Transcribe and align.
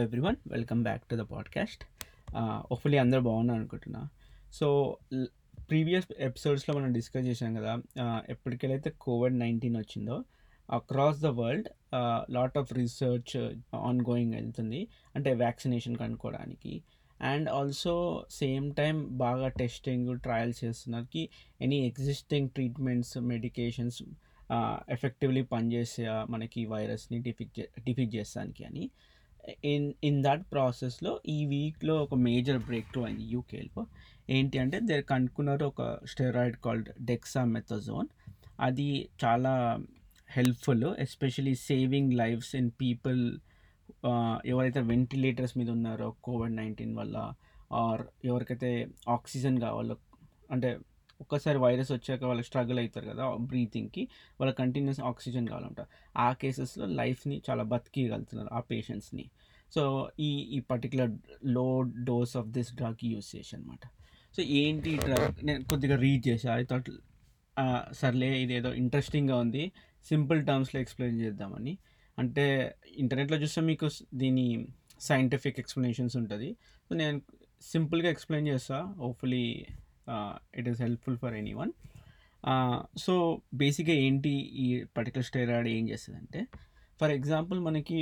Everyone 0.00 0.36
welcome 0.46 0.82
back 0.82 1.02
to 1.02 1.16
the 1.16 1.18
podcast 1.18 1.84
hopefully 2.36 2.98
అందరూ 2.98 3.20
బాగున్నారు 3.20 3.58
అనుకుంటున్నా. 3.58 4.08
సో 4.52 4.96
ప్రీవియస్ 5.70 6.04
ఎపిసోడ్స్లో 6.18 6.74
మనం 6.74 6.92
డిస్కస్ 6.92 7.26
చేసాం 7.26 7.54
కదా 7.54 7.78
ఎప్పటికెళ్ళైతే 8.28 8.92
కోవిడ్ 9.00 9.38
నైన్టీన్ 9.38 9.76
వచ్చిందో 9.76 10.24
across 10.70 11.20
the 11.20 11.26
world 11.26 11.68
lot 12.30 12.58
of 12.58 12.72
research 12.72 13.54
ongoing 14.00 14.34
వెళ్తుంది. 14.34 14.88
అంటే 15.16 15.34
వ్యాక్సినేషన్ 15.34 15.96
కనుక్కోవడానికి 15.96 16.82
అండ్ 17.20 17.48
ఆల్సో 17.48 18.24
సేమ్ 18.30 18.74
టైం 18.74 19.18
బాగా 19.18 19.48
టెస్టింగ్ 19.48 20.20
ట్రయల్స్ 20.20 20.64
చేస్తున్నారు 20.64 21.28
any 21.60 21.76
existing 21.86 22.48
treatments 22.48 23.18
medications 23.18 24.02
effectively 24.90 25.42
పనిచేసే 25.42 26.06
మనకి 26.08 26.66
వైరస్ని 26.66 27.18
డిఫిక్ 27.18 27.82
డిఫిక్ 27.84 28.14
చేస్తానికి 28.14 28.64
అని. 28.64 28.90
ఇన్ 29.64 29.92
ఇన్ 30.04 30.22
దట్ 30.24 30.44
ప్రాసెస్లో 30.52 31.20
ఈ 31.28 31.38
వీక్లో 31.44 32.02
ఒక 32.02 32.14
మేజర్ 32.14 32.58
బ్రేక్ 32.58 32.88
త్రూ 32.92 33.02
అయింది 33.04 33.24
యూకేలో 33.24 33.82
ఏంటి 34.30 34.58
అంటే 34.58 34.80
దేర్ 34.80 35.04
కనుక్కున్నారు 35.04 35.64
ఒక 35.64 35.82
స్టెరాయిడ్ 36.04 36.56
కాల్డ్ 36.56 36.90
డెక్సా 37.00 37.44
మెథజోన్ 37.44 38.08
అది 38.60 38.88
చాలా 39.24 39.52
helpful 40.30 40.84
especially 40.98 41.54
saving 41.54 42.12
lives 42.14 42.56
in 42.56 42.70
people 42.80 43.22
ఎవరైతే 44.46 44.80
వెంటిలేటర్స్ 44.80 45.58
మీద 45.58 45.70
ఉన్నారో 45.70 46.14
కోవిడ్ 46.24 46.56
నైన్టీన్ 46.56 46.94
వల్ల 46.96 47.16
ఆర్ 47.72 48.02
ఎవరికైతే 48.24 48.70
ఆక్సిజన్ 49.08 49.58
కావాలో 49.60 49.96
అంటే 50.50 50.70
ఒక్కసారి 51.20 51.58
వైరస్ 51.58 51.92
వచ్చాక 51.92 52.24
వాళ్ళు 52.24 52.42
స్ట్రగుల్ 52.42 52.78
అవుతారు 52.78 53.06
కదా 53.06 53.36
బ్రీతింగ్కి 53.36 54.08
వాళ్ళ 54.40 54.52
కంటిన్యూస్ 54.52 55.00
ఆక్సిజన్ 55.00 55.48
కావాలంట. 55.48 55.80
ఆ 56.16 56.32
కేసెస్లో 56.32 56.86
లైఫ్ని 56.86 57.42
చాలా 57.50 57.62
బతికిగలుగుతున్నారు 57.62 58.50
ఆ 58.52 58.60
పేషెంట్స్ని. 58.60 59.30
సో 59.74 60.10
ఈ 60.20 60.30
ఈ 60.56 60.60
పర్టికులర్లో 60.60 61.82
dose 61.82 62.36
of 62.36 62.48
this 62.48 62.74
drug 62.74 63.04
use 63.04 63.36
చేసి 63.36 63.56
అనమాట 63.56 63.84
సో 64.36 64.42
ఏంటి 64.42 64.96
డ్రగ్? 64.96 65.46
నేను 65.46 65.64
కొద్దిగా 65.64 65.96
రీడ్ 65.96 66.28
చేసా 66.28 66.56
ఐ 66.56 66.64
థాట్ 66.64 66.90
సర్లే 67.92 68.42
ఇదేదో 68.42 68.74
ఇంట్రెస్టింగ్గా 68.74 69.36
ఉంది. 69.36 69.72
సింపుల్ 70.08 70.46
టర్మ్స్లో 70.46 70.80
ఎక్స్ప్లెయిన్ 70.80 71.20
చేద్దామని. 71.20 71.78
అంటే 72.18 72.74
ఇంటర్నెట్లో 72.96 73.36
చూస్తే 73.36 73.60
మీకు 73.60 73.88
దీని 74.14 74.68
సైంటిఫిక్ 75.00 75.58
ఎక్స్ప్లెనేషన్స్ 75.58 76.16
ఉంటుంది. 76.16 76.56
సో 76.88 76.94
నేను 76.94 77.22
సింపుల్గా 77.62 78.10
ఎక్స్ప్లెయిన్ 78.10 78.48
చేస్తా 78.48 78.94
hopefully 78.98 79.66
it 80.58 80.68
is 80.68 80.80
helpful 80.82 81.18
for 81.18 81.34
anyone 81.54 81.72
so 82.96 83.14
బేసిక్గా 83.54 83.94
ఏంటి 84.04 84.32
ఈ 84.64 84.66
పర్టికులర్ 84.96 85.26
స్టెరాయిడ్ 85.26 85.68
ఏం 85.68 85.84
చేస్తుందంటే 85.88 86.40
ఫర్ 87.00 87.12
ఎగ్జాంపుల్ 87.18 87.58
మనకి 87.60 87.98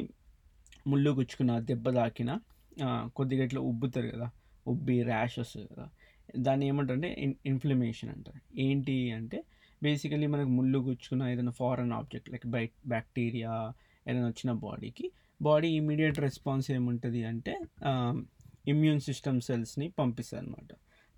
ముళ్ళు 0.86 1.10
గుచ్చుకున్న 1.10 1.52
దెబ్బ 1.70 1.88
తాకిన 1.90 2.30
uh, 2.86 3.02
కొద్దిగా 3.16 3.42
ఇట్లా 3.44 3.60
ఉబ్బుతారు 3.60 4.08
కదా 4.08 4.26
ఉబ్బి 4.66 4.96
ర్యాష్ 5.02 5.36
వస్తుంది 5.38 5.66
కదా 5.66 5.86
దాన్ని 6.38 6.64
ఏమంటారంటే 6.66 7.10
ఇన్ 7.24 7.34
ఇన్ఫ్లమేషన్ 7.46 8.10
అంటారు. 8.14 8.40
ఏంటి 8.58 8.96
అంటే 9.12 9.38
బేసికలీ 9.82 10.26
మనకు 10.26 10.50
ముళ్ళు 10.50 10.78
గుచ్చుకున్న 10.78 11.28
ఏదైనా 11.32 11.52
foreign 11.52 11.92
object 11.92 12.28
like 12.32 12.46
by 12.46 12.64
bacteria 12.86 13.52
ఏదైనా 14.06 14.26
వచ్చిన 14.26 14.52
బాడీకి 14.64 15.06
బాడీ 15.40 15.68
ఇమీడియట్ 15.80 16.18
రెస్పాన్స్ 16.20 16.68
ఏముంటుంది 16.70 17.22
అంటే 17.24 17.54
um, 17.90 18.16
ఇమ్యూన్ 18.72 19.00
సిస్టమ్ 19.00 19.40
సెల్స్ని 19.40 19.86
పంపిస్తుంది 19.98 20.40
అనమాట 20.42 20.72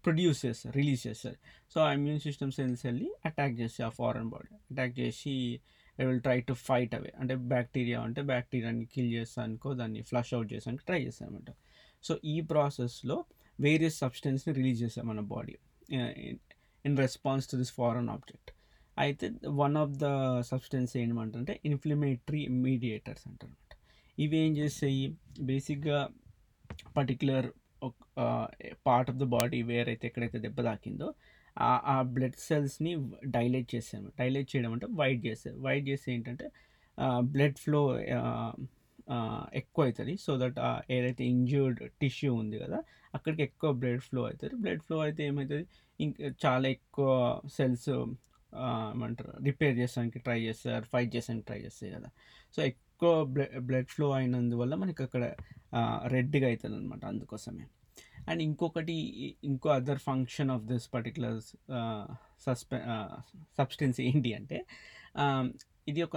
ప్రొడ్యూస్ 0.05 0.47
చేస్తారు 0.47 0.75
రిలీజ్ 0.77 1.03
చేస్తారు. 1.07 1.39
సో 1.73 1.81
ఆ 1.81 1.93
ఇమ్యూన్ 1.93 2.21
సిస్టమ్ 2.21 2.53
సెల్స్ 2.53 2.87
వెళ్ళి 2.87 3.09
అటాక్ 3.25 3.55
చేస్తాయి 3.61 3.87
ఆ 3.87 3.91
ఫారెన్ 3.91 4.31
బాడీ 4.31 4.51
అటాక్ 4.73 4.95
చేసి 4.99 5.35
will 5.99 6.21
try 6.21 6.41
to 6.41 6.55
fight 6.67 6.95
away 6.95 7.13
అంటే 7.19 7.35
బ్యాక్టీరియా 7.53 7.99
అంటే 8.01 8.23
బ్యాక్టీరియాని 8.23 8.85
కిల్ 8.87 9.13
చేస్తానుకో 9.13 9.75
దాన్ని 9.75 10.03
ఫ్లష్ 10.03 10.35
అవుట్ 10.35 10.53
చేసానికి 10.53 10.85
ట్రై 10.85 11.01
చేస్తామన్నమాట 11.07 11.51
సో 12.05 12.21
ఈ 12.25 12.41
ప్రాసెస్లో 12.53 13.17
వేరియస్ 13.59 13.99
సబ్స్టెన్స్ని 13.99 14.55
రిలీజ్ 14.55 14.83
చేస్తాం 14.83 15.07
మన 15.07 15.21
body 15.35 15.57
in 16.85 16.97
response 16.97 17.51
to 17.51 17.57
this 17.57 17.73
foreign 17.73 18.09
object 18.09 18.51
అయితే 18.97 19.27
వన్ 19.63 19.77
ఆఫ్ 19.77 19.93
ద 19.99 20.07
సబ్స్టెన్స్ 20.43 20.97
ఏమంటే 20.97 21.61
ఇన్ఫ్లమేటరీ 21.65 22.49
మీడియేటర్స్ 22.65 23.25
అంటారు 23.29 23.53
అనమాట 23.53 23.77
ఇవి 24.19 24.37
ఏం 24.37 24.53
చేస్తాయి? 24.57 25.05
బేసిక్గా 25.41 25.99
particular 26.97 27.47
part 28.87 29.11
of 29.13 29.19
the 29.23 29.27
body 29.37 29.61
where 29.71 29.89
అయితే 29.93 30.07
ఎక్కడైతే 30.11 30.39
దెబ్బ 30.47 30.61
తాకిందో 30.71 31.09
ఆ 31.93 31.97
బ్లడ్ 32.17 32.39
సెల్స్ని 32.49 32.93
డైలేట్ 33.37 33.69
చేసాము 33.75 34.09
డైలేట్ 34.21 34.49
చేయడం 34.53 34.73
అంటే 34.77 34.89
వైట్ 35.01 35.23
చేస్తారు 35.29 35.57
వైట్ 35.67 35.87
చేస్తే 35.91 36.09
ఏంటంటే 36.17 36.47
బ్లడ్ 37.35 37.59
ఫ్లో 37.65 37.83
ఎక్కువ 39.61 39.85
అవుతుంది. 39.87 40.15
సో 40.25 40.33
దట్ 40.43 40.59
ఏదైతే 40.97 41.23
ఇంజ్యూర్డ్ 41.35 41.81
టిష్యూ 42.01 42.31
ఉంది 42.43 42.57
కదా 42.65 42.79
అక్కడికి 43.17 43.43
ఎక్కువ 43.49 43.71
బ్లడ్ 43.83 44.03
ఫ్లో 44.09 44.21
అవుతుంది. 44.29 44.55
బ్లడ్ 44.65 44.83
ఫ్లో 44.87 44.99
అయితే 45.07 45.23
ఏమవుతుంది 45.31 45.65
ఇంకా 46.01 46.29
చాలా 46.45 46.67
ఎక్కువ 46.77 47.09
సెల్స్ 47.57 47.89
ఏమంటారు 48.93 49.33
రిపేర్ 49.49 49.75
చేసానికి 49.81 50.19
ట్రై 50.27 50.39
చేస్తారు 50.47 50.87
ఫైట్ 50.93 51.11
చేసానికి 51.17 51.47
ట్రై 51.51 51.59
చేస్తాయి 51.65 51.93
కదా. 51.97 52.09
సో 52.55 52.61
ఎక్కువ 52.71 53.13
బ్లడ్ 53.35 53.55
బ్లడ్ 53.69 53.91
ఫ్లో 53.95 54.09
అయినందువల్ల 54.19 54.75
మనకి 54.83 55.03
అక్కడ 55.07 55.25
రెడ్గా 56.15 56.47
అవుతుంది 56.49 56.77
అనమాట 56.77 57.05
అందుకోసమే. 57.05 57.65
అండ్ 58.29 58.43
ఇంకొకటి 58.43 58.97
ఇంకో 59.45 59.69
other 59.71 60.01
function 60.09 60.51
of 60.51 60.65
this 60.71 60.87
particular 60.95 61.39
సస్పె 62.47 62.79
substance 63.59 63.99
ఏంటి 64.01 64.31
అంటే 64.35 64.59
ఇది 65.89 66.01
ఒక 66.03 66.17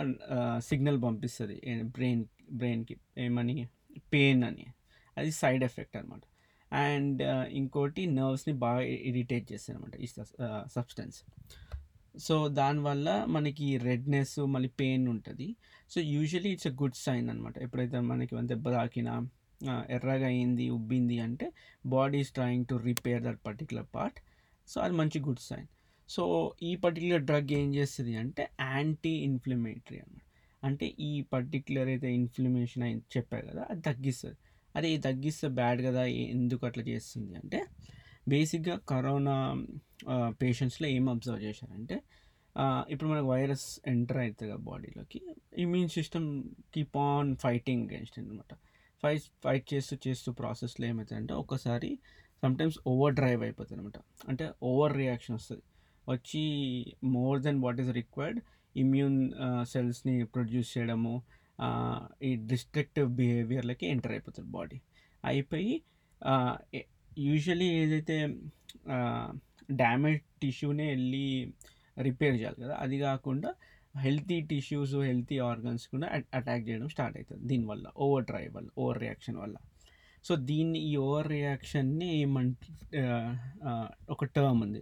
సిగ్నల్ 0.70 1.00
పంపిస్తుంది 1.04 1.56
బ్రెయిన్ 1.96 2.24
బ్రెయిన్కి 2.52 2.96
ఏమని 3.26 3.56
పెయిన్ 4.14 4.44
అని. 4.50 4.66
అది 5.18 5.32
సైడ్ 5.32 5.64
ఎఫెక్ట్ 5.64 5.96
అనమాట 5.98 6.22
అండ్ 6.72 7.22
ఇంకోటి 7.60 8.04
నర్వ్స్ని 8.20 8.54
బాగా 8.64 8.82
ఇరిటేట్ 9.10 9.46
చేస్తుంది 9.52 9.78
అనమాట 9.78 9.96
ఈ 10.06 10.08
సబ్స్టెన్స్. 10.78 11.18
సో 12.20 12.36
దానివల్ల 12.60 13.10
మనకి 13.36 13.68
రెడ్నెస్ 13.78 14.40
మళ్ళీ 14.56 14.70
పెయిన్ 14.82 15.06
ఉంటుంది. 15.08 15.48
So 15.92 16.00
usually 16.02 16.50
it's 16.56 16.68
a 16.68 16.76
good 16.82 16.98
sign 17.06 17.28
అనమాట 17.30 17.56
ఎప్పుడైతే 17.58 18.00
మనకి 18.12 18.36
దెబ్బ 18.52 18.66
తాకినా 18.72 19.14
ఎర్రగా 19.90 20.26
అయింది 20.26 20.70
ఉబ్బింది 20.70 21.20
అంటే 21.20 21.52
body 21.86 22.20
is 22.20 22.34
trying 22.34 22.66
to 22.66 22.76
repair 22.76 23.24
that 23.24 23.46
particular 23.46 23.86
part 23.96 24.20
so 24.68 24.82
అది 24.82 24.96
మంచి 24.96 25.20
గుడ్ 25.20 25.40
సైన్ 25.40 25.68
సో 26.10 26.54
ఈ 26.62 26.76
పర్టికులర్ 26.76 27.22
డ్రగ్ 27.22 27.52
ఏం 27.52 27.76
చేస్తుంది 27.76 28.16
అంటే 28.16 28.50
యాంటీ 28.62 29.10
ఇన్ఫ్లమేటరీ 29.10 30.00
అనమాట 30.00 30.22
అంటే 30.64 30.96
ఈ 31.00 31.22
పర్టికులర్ 31.22 31.88
అయితే 31.88 32.16
ఇన్ఫ్లమేషన్ 32.16 32.84
అయింది 32.84 33.04
చెప్పారు 33.18 33.48
కదా 33.48 33.68
అది 33.70 33.82
తగ్గిస్తుంది. 33.82 34.38
అదే 34.76 34.92
ఇది 34.94 35.02
తగ్గిస్తే 35.02 35.48
బ్యాడ్ 35.48 35.82
కదా 35.82 36.06
ఎందుకు 36.06 36.66
అట్లా 36.66 36.84
చేస్తుంది 36.84 37.36
అంటే 37.36 37.66
బేసిక్గా 38.28 38.76
కరోనా 38.90 39.36
పేషెంట్స్లో 40.42 40.88
ఏం 40.88 41.10
అబ్జర్వ్ 41.10 41.44
చేశారంటే 41.44 41.96
ఇప్పుడు 42.90 43.10
మనకు 43.10 43.28
వైరస్ 43.28 43.80
ఎంటర్ 43.88 44.18
అవుతుంది 44.18 44.52
కదా 44.52 44.60
బాడీలోకి 44.64 45.22
immune 45.58 45.90
system 45.90 46.44
keep 46.74 46.98
on 46.98 47.36
fighting 47.36 47.84
against 47.84 48.20
అనమాట 48.20 48.54
ఫైట్ 49.04 49.26
ఫైట్ 49.44 49.66
చేస్తూ 49.74 49.96
చేస్తూ 50.08 50.30
ప్రాసెస్లో 50.32 50.86
ఏమవుతుందంటే 50.88 51.34
ఒకసారి 51.34 51.90
సమ్టైమ్స్ 52.44 52.80
ఓవర్ 52.88 53.14
డ్రైవ్ 53.14 53.42
అయిపోతుంది 53.44 53.82
అనమాట 53.82 54.00
అంటే 54.30 54.46
ఓవర్ 54.64 54.94
రియాక్షన్ 54.98 55.36
వస్తుంది. 55.36 55.64
వచ్చి 56.08 56.42
more 57.04 57.38
than 57.42 57.60
what 57.64 57.80
is 57.82 57.92
required 57.92 58.40
immune 58.76 59.20
సెల్స్ని 59.64 60.16
produce 60.24 60.78
చేయడము 60.78 61.14
ఈ 62.24 62.32
డిస్ట్రక్టివ్ 62.46 63.10
బిహేవియర్లకి 63.12 63.86
ఎంటర్ 63.88 64.12
అయిపోతుంది 64.12 64.50
బాడీ 64.52 64.78
అయిపోయి 65.24 65.74
యూజువలీ 67.20 67.68
ఏదైతే 67.82 68.16
డ్యామేజ్ 69.72 70.22
టిష్యూనే 70.42 70.86
వెళ్ళి 70.88 71.26
రిపేర్ 71.98 72.36
చేయాలి 72.36 72.60
కదా 72.64 72.76
అది 72.76 72.98
కాకుండా 73.00 73.50
హెల్తీ 74.06 74.38
టిష్యూస్ 74.50 74.94
హెల్తీ 75.10 75.38
ఆర్గన్స్ 75.50 75.84
కూడా 75.94 76.08
అటాక్ 76.40 76.64
చేయడం 76.68 76.88
స్టార్ట్ 76.94 77.16
అవుతుంది 77.20 77.44
దీనివల్ల 77.52 77.86
ఓవర్ 78.06 78.26
డ్రైవ్ 78.30 78.52
వల్ల 78.58 78.70
ఓవర్ 78.82 79.00
రియాక్షన్ 79.04 79.38
వల్ల. 79.44 79.56
సో 80.26 80.34
దీన్ని 80.50 80.80
ఈ 80.90 80.92
ఓవర్ 81.06 81.30
రియాక్షన్ని 81.36 82.08
ఏమంట 82.22 82.58
ఒక 84.14 84.26
టర్మ్ 84.36 84.62
ఉంది. 84.66 84.82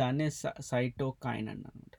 దాన్నే 0.00 0.28
సైటోకైన్ 0.70 1.48
అనమాట 1.52 1.94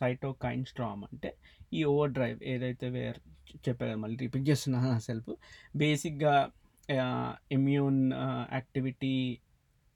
సైటోకైన్ 0.00 0.64
స్ట్రామ్ 0.70 1.02
అంటే 1.10 1.30
ఈ 1.72 1.80
ఓవర్ 1.92 2.12
డ్రైవ్ 2.16 2.38
ఏదైతే 2.52 2.88
వేర్ 2.96 3.18
చెప్పారు 3.66 3.96
మళ్ళీ 4.02 4.16
రిపీట్ 4.24 4.46
చేస్తున్నాను 4.50 5.00
సెల్ఫ్. 5.08 5.32
బేసిక్గా 5.82 6.34
ఇమ్యూన్ 7.56 8.00
యాక్టివిటీ 8.58 9.14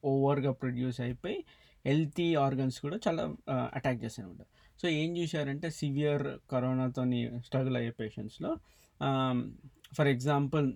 ఓవర్గా 0.03 0.53
ప్రొడ్యూస్ 0.61 0.99
అయిపోయి 1.07 1.39
హెల్తీ 1.87 2.35
ఆర్గన్స్ 2.35 2.81
కూడా 2.81 2.97
చాలా 3.09 3.37
అటాక్ 3.75 4.05
చేస్తాయి 4.05 4.29
అనమాట 4.29 4.47
సో 4.83 4.89
ఏం 4.89 5.17
చూశారంటే 5.17 5.71
సివియర్ 5.71 6.39
కరోనాతోని 6.51 7.41
స్ట్రగుల్ 7.47 7.77
అయ్యే 7.77 7.91
పేషెంట్స్లో 7.91 8.57
ఫర్ 9.95 10.09
ఎగ్జాంపుల్ 10.09 10.73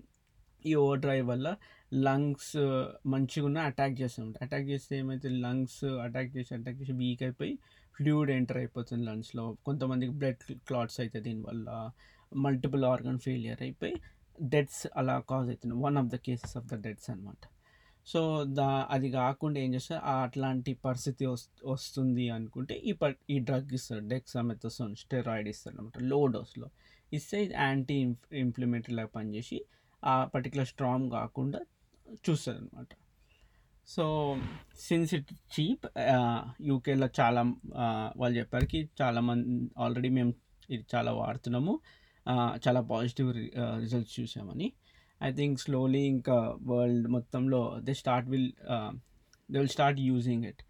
ఈ 0.65 0.73
ఓవర్ 0.73 0.99
డ్రైవ్ 0.99 1.27
వల్ల 1.27 1.55
లంగ్స్ 1.93 2.57
మంచిగా 3.05 3.45
ఉన్న 3.45 3.57
అటాక్ 3.57 4.01
చేస్తాం 4.01 4.33
అటాక్ 4.41 4.63
చేస్తే 4.63 4.97
ఏమైతే 4.97 5.29
లంగ్స్ 5.29 5.83
అటాక్ 5.83 6.37
చేసి 6.37 6.53
అటాక్ 6.53 6.81
చేసి 6.81 6.91
వీక్ 6.91 7.23
అయిపోయి 7.23 7.59
ఫ్లూయిడ్ 8.01 8.31
ఎంటర్ 8.31 8.57
అయిపోతుంది 8.57 9.05
లంగ్స్లో. 9.05 9.57
కొంతమందికి 9.65 10.11
బ్లడ్ 10.11 10.37
క్లాట్స్ 10.67 10.99
అవుతాయి 10.99 11.23
దీనివల్ల 11.23 11.91
మల్టిపుల్ 12.35 12.85
ఆర్గన్ 12.85 13.19
ఫెయిలియర్ 13.19 13.61
అయిపోయి 13.61 13.93
డెత్స్ 14.41 14.87
అలా 14.97 15.19
కాజ్ 15.19 15.47
అవుతుంది 15.47 15.75
one 15.75 15.97
of 15.97 16.07
the 16.07 16.15
cases 16.15 16.57
of 16.57 16.65
the 16.65 16.83
deaths 16.83 17.09
అనమాట 17.09 17.52
సో 18.07 18.21
దా 18.57 18.69
అది 18.95 19.07
కాకుండా 19.11 19.57
ఏం 19.65 19.69
చేస్తారు? 19.75 20.01
ఆ 20.11 20.13
అట్లాంటి 20.25 20.71
పరిస్థితి 20.85 21.23
వస్ 21.25 21.45
వస్తుంది 21.73 22.25
అనుకుంటే 22.37 22.75
ఈ 22.89 22.93
ప 23.01 23.11
ఈ 23.33 23.37
డ్రగ్ 23.49 23.71
ఇస్తారు. 23.77 24.01
డెక్సామెథసోన్ 24.13 24.93
స్టెరాయిడ్ 25.03 25.49
ఇస్తారు 25.53 25.75
అనమాట 25.77 26.01
లో 26.11 26.19
డోస్లో. 26.35 26.67
ఇస్తే 27.11 27.37
ఇది 27.45 27.55
యాంటీ 27.65 27.97
ఇంప్లిమెంటరీ 28.43 29.05
పనిచేసి 29.17 29.57
ఆ 30.03 30.15
పర్టికులర్ 30.33 30.69
స్ట్రాంగ్ 30.73 31.07
కాకుండా 31.19 31.59
చూస్తుంది 32.27 32.59
అనమాట 32.61 32.91
సో 33.87 34.03
సిన్స్ 34.79 35.13
ఇట్ 35.17 35.31
చీప్ 35.53 35.85
యూకేలో 36.69 37.07
చాలా 37.19 37.41
వాళ్ళు 38.21 38.35
చెప్పారుకి 38.39 38.79
చాలామంది 39.01 39.47
ఆల్రెడీ 39.83 40.09
మేము 40.17 40.31
ఇది 40.69 40.85
చాలా 40.93 41.11
వాడుతున్నాము. 41.21 41.73
చాలా 42.65 42.81
పాజిటివ్ 42.91 43.29
రిజల్ట్స్ 43.83 44.13
చూసామని. 44.19 44.67
ఐ 45.27 45.29
థింక్ 45.39 45.57
స్లోలీ 45.65 46.03
ఇంకా 46.15 46.37
వరల్డ్ 46.71 47.07
మొత్తంలో 47.15 47.61
they 47.87 47.93
start 48.01 48.27
will 48.33 48.49
they 49.49 49.57
will 49.61 49.73
start 49.77 49.99
using 50.09 50.45
it 50.51 50.61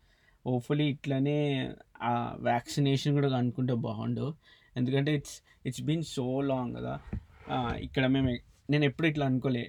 hopefully 0.46 0.86
ఇట్లనే 0.94 1.40
వ్యాక్సినేషన్ 2.50 3.14
కూడా 3.18 3.30
కనుక్కుంటే 3.36 3.76
బాగుండు. 3.88 4.26
ఎందుకంటే 4.80 5.12
it's 5.20 5.38
it's 5.68 5.84
been 5.90 6.04
so 6.16 6.26
long 6.50 6.74
కదా. 6.80 6.96
ఇక్కడ 7.88 8.04
మేము 8.16 8.30
నేను 8.74 8.86
ఎప్పుడు 8.90 9.08
ఇట్లా 9.12 9.26
అనుకోలే. 9.32 9.64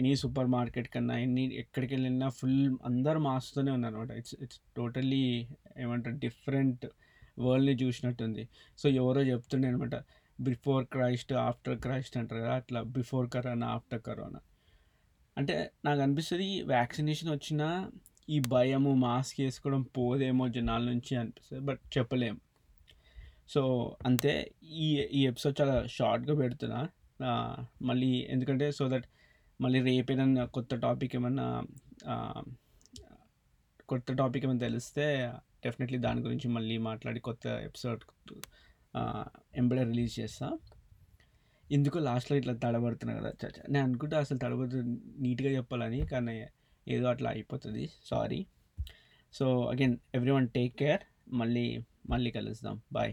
ఎనీ 0.00 0.12
సూపర్ 0.22 0.48
మార్కెట్ 0.56 0.88
కన్నా 0.94 1.14
ఎన్ని 1.24 1.42
ఎక్కడికి 1.62 1.92
వెళ్ళినా 1.94 2.28
ఫుల్ 2.38 2.60
అందరు 2.88 3.18
మాస్తూనే 3.26 3.70
ఉన్నారు 3.76 3.96
అనమాట 3.96 4.12
ఇట్స్ 4.20 4.34
ఇట్స్ 4.44 4.60
టోటల్లీ 4.78 5.24
ఏమంటారు 5.84 6.16
డిఫరెంట్ 6.26 6.84
వరల్డ్ని 7.46 7.74
చూసినట్టుంది. 7.82 8.44
సో 8.80 8.86
ఎవరో 9.00 9.20
చెప్తుండే 9.32 9.66
అనమాట 9.70 9.96
బిఫోర్ 10.40 10.86
క్రైస్ట్ 10.86 11.32
ఆఫ్టర్ 11.32 11.78
క్రైస్ట్ 11.78 12.16
అంటారు 12.16 12.40
కదా 12.40 12.54
అట్లా 12.54 12.82
బిఫోర్ 12.82 13.30
కరోనా 13.30 13.66
ఆఫ్టర్ 13.66 14.02
కరోనా. 14.02 14.40
అంటే 15.38 15.70
నాకు 15.84 16.00
అనిపిస్తుంది 16.00 16.62
వ్యాక్సినేషన్ 16.62 17.30
వచ్చినా 17.30 17.90
ఈ 18.30 18.40
భయము 18.40 18.94
మాస్క్ 18.94 19.40
వేసుకోవడం 19.40 19.82
పోదేమో 19.82 20.48
జనాల 20.48 20.82
నుంచి 20.82 21.16
అనిపిస్తుంది 21.16 21.64
బట్ 21.64 21.80
చెప్పలేం. 21.98 22.40
సో 23.48 23.62
అంతే. 24.06 24.52
ఈ 24.62 24.88
ఈ 25.12 25.26
ఎపిసోడ్ 25.26 25.60
చాలా 25.60 25.86
షార్ట్గా 25.86 26.34
పెడుతున్నా. 26.36 26.88
మళ్ళీ 27.82 28.26
ఎందుకంటే 28.30 28.72
సో 28.72 28.88
దట్ 28.88 29.04
మళ్ళీ 29.60 29.80
రేపు 29.80 30.12
ఏదన్నా 30.12 30.44
కొత్త 30.44 30.74
టాపిక్ 30.74 31.16
ఏమన్నా 31.16 31.62
కొత్త 33.88 34.12
టాపిక్ 34.12 34.44
ఏమైనా 34.44 34.60
తెలిస్తే 34.60 35.32
డెఫినెట్లీ 35.64 35.98
దాని 35.98 36.20
గురించి 36.20 36.48
మళ్ళీ 36.48 36.78
మాట్లాడి 36.78 37.20
కొత్త 37.20 37.46
ఎపిసోడ్ 37.46 38.02
ఎంబడే 39.56 39.84
రిలీజ్ 39.84 40.20
చేస్తా. 40.20 40.58
ఎందుకో 41.72 41.98
లాస్ట్లో 41.98 42.36
ఇట్లా 42.36 42.52
తడబడుతున్నా 42.54 43.12
కదా 43.14 43.30
చచ్చా 43.42 43.62
నేను 43.68 43.84
అనుకుంటే 43.84 44.16
అసలు 44.16 44.38
తడబడుతు 44.38 44.76
నీట్గా 45.22 45.50
చెప్పాలని 45.50 46.00
కానీ 46.06 46.46
ఏదో 46.88 47.06
అట్లా 47.08 47.30
అయిపోతుంది 47.30 47.90
sorry. 48.04 48.46
So 49.32 49.46
again 49.62 49.98
everyone 50.30 50.48
take 50.48 50.74
care 50.76 51.02
మళ్ళీ 51.32 51.84
మళ్ళీ 52.10 52.30
కలుద్దాం 52.30 52.80
బాయ్. 52.92 53.12